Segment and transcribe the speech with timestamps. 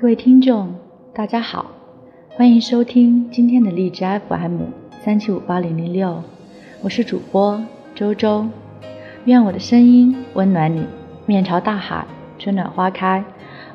[0.00, 0.76] 各位听众，
[1.12, 1.72] 大家好，
[2.28, 4.66] 欢迎收听今天的荔枝 FM
[5.02, 6.22] 三七五八零零六，
[6.84, 7.60] 我是主播
[7.96, 8.46] 周周，
[9.24, 10.86] 愿我的声音温暖你。
[11.26, 12.06] 面朝大海，
[12.38, 13.24] 春暖花开，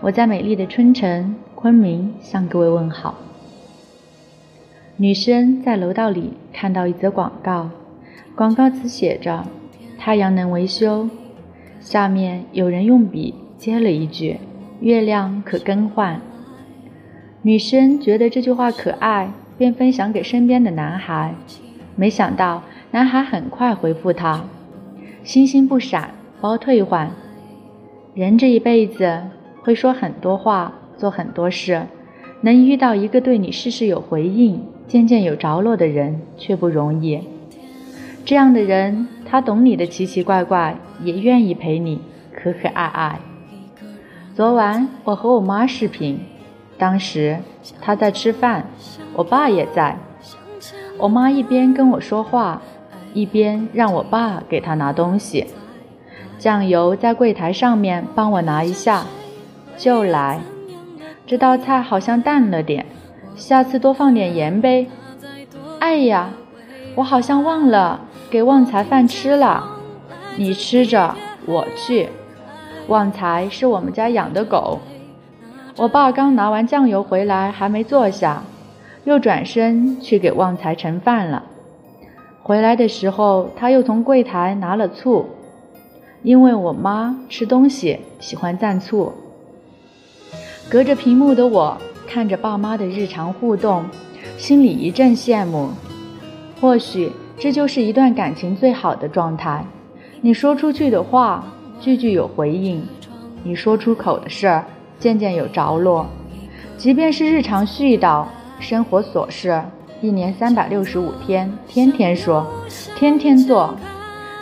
[0.00, 3.16] 我在美丽的春城昆明向各位问好。
[4.98, 7.68] 女生在楼道里看到一则广告，
[8.36, 9.44] 广告词写着
[9.98, 11.08] “太阳能维修”，
[11.82, 14.38] 下面有人用笔接了一句。
[14.82, 16.20] 月亮可更换。
[17.42, 21.34] 女生觉得这句话可爱，便分享给身边的男孩。
[21.94, 24.44] 没想到，男孩很快回复她
[25.22, 26.10] ：“星星不闪，
[26.40, 27.10] 包退换。”
[28.14, 29.22] 人这一辈子
[29.62, 31.82] 会说很多话，做很多事，
[32.40, 37.20] 能遇到一个对你事事有回应、件件有着落的人却不容易。
[38.24, 42.00] 这样的人，他懂你的奇奇怪怪，也愿意陪你
[42.34, 43.20] 可可爱爱。
[44.34, 46.18] 昨晚我和我妈视频，
[46.78, 47.38] 当时
[47.82, 48.64] 她在吃饭，
[49.12, 49.98] 我爸也在。
[50.96, 52.62] 我妈一边跟我说话，
[53.12, 55.48] 一边让我爸给她拿东西。
[56.38, 59.04] 酱油在柜台上面，帮我拿一下。
[59.76, 60.40] 就来。
[61.26, 62.86] 这道菜好像淡了点，
[63.36, 64.86] 下次多放点盐呗。
[65.78, 66.30] 哎呀，
[66.94, 69.62] 我好像忘了给旺财饭吃了。
[70.36, 72.08] 你吃着，我去。
[72.88, 74.80] 旺财是我们家养的狗，
[75.76, 78.42] 我爸刚拿完酱油回来，还没坐下，
[79.04, 81.44] 又转身去给旺财盛饭了。
[82.42, 85.26] 回来的时候，他又从柜台拿了醋，
[86.24, 89.12] 因为我妈吃东西喜欢蘸醋。
[90.68, 93.84] 隔着屏幕的我看着爸妈的日常互动，
[94.36, 95.70] 心里一阵羡慕。
[96.60, 99.64] 或许这就是一段感情最好的状态，
[100.20, 101.44] 你说出去的话。
[101.82, 102.80] 句句有回应，
[103.42, 104.64] 你说出口的事儿，
[105.00, 106.06] 件件有着落。
[106.76, 108.24] 即便是日常絮叨、
[108.60, 109.60] 生活琐事，
[110.00, 112.46] 一年三百六十五天，天天说，
[112.94, 113.74] 天天做。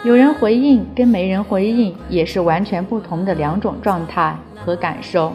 [0.04, 5.32] 有人回应跟没人回应，也是完全不同的两种状态和感受。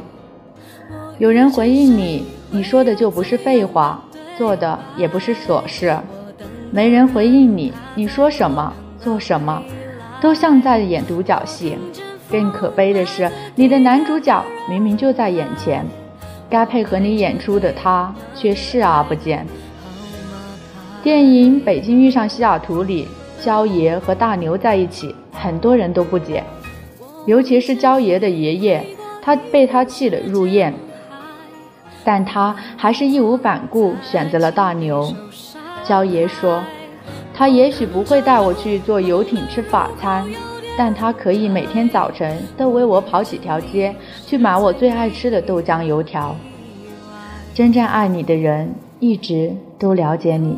[1.18, 4.00] 有人回应你，你说的就不是废话，
[4.38, 5.98] 做的也不是琐事。
[6.70, 9.60] 没人回应你，你说什么，做什么。
[10.22, 11.78] 都像在演独角戏，
[12.30, 15.86] 更可悲的是，你的男主角明明就在眼前，
[16.50, 19.46] 该配合你演出的他却视而不见。
[21.04, 23.08] 电影《北京遇上西雅图》里，
[23.42, 26.44] 焦爷和大牛在一起，很多人都不解，
[27.26, 28.84] 尤其是焦爷的爷爷，
[29.22, 30.74] 他被他气得入院，
[32.04, 35.14] 但他还是义无反顾选择了大牛。
[35.84, 36.62] 焦爷说。
[37.38, 40.26] 他也许不会带我去坐游艇吃法餐，
[40.78, 46.36] 但他可以每天早晨都为我跑几条街去买我最爱吃的豆浆油条。
[47.54, 50.58] 真正爱你的人一直都了解你，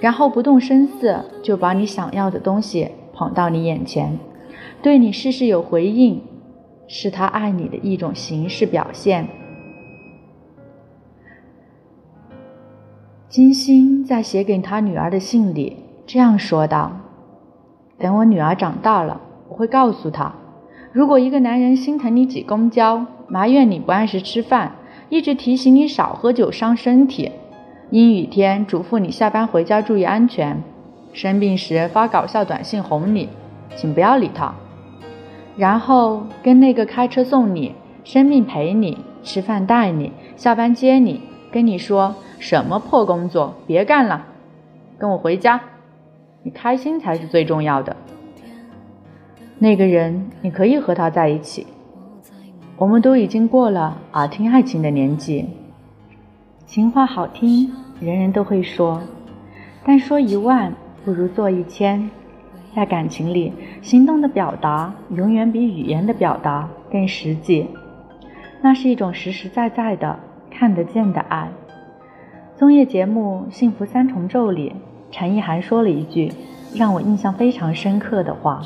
[0.00, 4.18] 然后不动声色就把你想要的东西捧到你眼前，
[4.82, 6.22] 对你事事有回应，
[6.88, 9.28] 是他爱你的一种形式表现。
[13.28, 15.78] 金星在写给他女儿的信里。
[16.06, 16.92] 这样说道
[17.98, 19.20] ：“等我女儿长大了，
[19.54, 20.32] 我会告诉他，
[20.90, 24.72] 如果一个男人心疼你挤公交，埋怨你不按时吃饭，
[25.08, 27.30] 一直提醒你少喝酒伤身体，
[27.90, 30.60] 阴雨天嘱咐你下班回家注意安全，
[31.12, 33.28] 生病时发搞笑短信哄你，
[33.76, 34.52] 请不要理他。
[35.56, 41.20] 然后跟那个开车送你、生病陪你、吃饭带你、下班接你，
[41.52, 44.26] 跟你说什么破工作别干了，
[44.98, 45.60] 跟我回家。”
[46.42, 47.94] 你开心才是最重要的。
[49.64, 51.66] 那个人，你可以和他在一起。
[52.76, 55.46] 我们都已经过了耳听爱情的年纪，
[56.66, 59.00] 情话好听，人人都会说，
[59.82, 60.70] 但说一万
[61.02, 62.10] 不如做一千。
[62.74, 67.66] 在感情里，行动的表达永远比语言的表达更实际。
[68.60, 70.18] 那是一种实实在在的、
[70.50, 71.48] 看得见的爱。
[72.54, 74.74] 综艺节目《幸福三重奏》里。
[75.10, 76.30] 陈意涵说了一句
[76.74, 78.60] 让我印象非常深刻的话，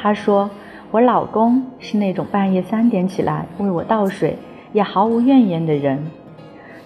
[0.00, 0.48] 她说
[0.92, 4.38] ：“我老公是那种半夜三点起来为我倒水
[4.72, 6.06] 也毫无怨言的人，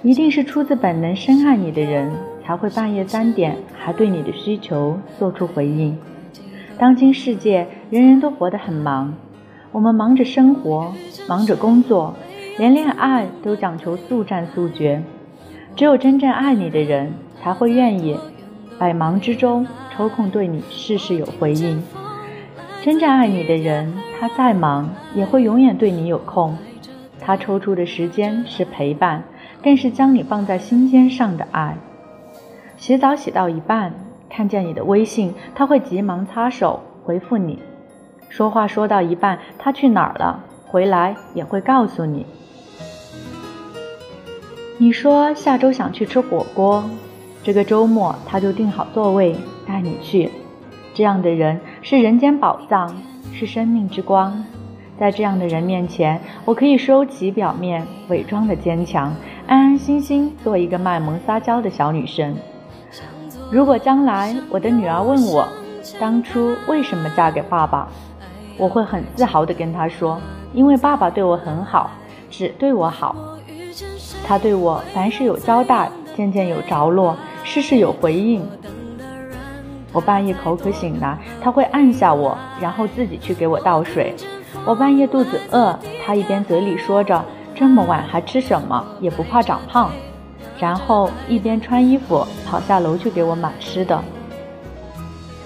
[0.03, 2.11] 一定是出自本能深爱你的人
[2.43, 5.97] 才会半夜三点还对你的需求做出回应。
[6.79, 9.15] 当今世界人人都活得很忙，
[9.73, 10.93] 我们忙着生活，
[11.29, 12.15] 忙着工作，
[12.59, 15.03] 连恋爱都讲求速战速决，
[15.77, 17.13] 只有真正爱你的人
[17.43, 18.19] 才会愿意。”
[18.79, 19.65] 百忙之中
[19.95, 21.81] 抽空对你事事有回应，
[22.83, 26.59] 真正爱你的人，他再忙也会永远对你有空。
[27.21, 29.23] 他抽出的时间是陪伴，
[29.63, 31.77] 更是将你放在心尖上的爱。
[32.77, 33.95] 洗澡洗到一半，
[34.29, 37.55] 看见你的微信，他会急忙擦手回复你；
[38.29, 42.27] 说话说到一半，他去哪儿了，回来也会告诉你。
[44.79, 46.83] 你说下周想去吃火锅，
[47.45, 49.37] 这个周末他就订好座位
[49.69, 50.29] 带你去。
[50.95, 52.95] 这样的人是人间宝藏，
[53.35, 54.45] 是生命之光。
[55.01, 59.13] 在这样的人面前，我可以收起表面伪装的坚强，
[59.49, 62.37] 安安心心做一个卖萌撒娇的小女生。
[63.51, 65.47] 如果将来我的女儿问我
[65.99, 67.89] 当初为什么嫁给爸爸，
[68.57, 70.21] 我会很自豪地跟她说：
[70.55, 71.91] 因为爸爸对我很好，
[72.31, 73.17] 只对我好。
[74.25, 78.41] 他对我凡事有交代，件件有着落，事事有回应。
[79.93, 84.15] 我半夜口渴醒来，他会按下我，然后自己去给我倒水。
[84.65, 87.25] 我半夜肚子饿，他一边嘴里说着
[87.55, 89.91] 这么晚还吃什么，也不怕长胖，
[90.59, 94.03] 然后一边穿衣服跑下楼去给我买吃的。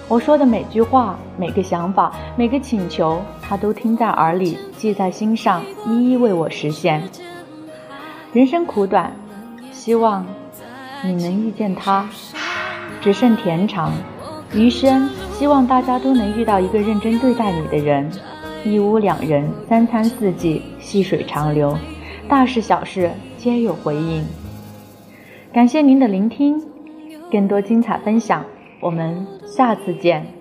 [0.07, 7.03] 我说的每句话、每个想法、每个请求，他都听在耳里，记在心上，一一为我实现。
[8.31, 9.11] 人生苦短，
[9.71, 10.25] 希望
[11.03, 12.07] 你能遇见他，
[13.01, 13.91] 只剩甜长。
[14.53, 18.09] 余生，希望大家都能遇到一个认真对待你的人。
[18.63, 21.77] 一屋两人，三餐四季，细水长流，
[22.27, 24.25] 大事小事皆有回应。
[25.53, 26.61] 感谢您的聆听，
[27.31, 28.43] 更多精彩分享，
[28.79, 30.36] 我们下次见。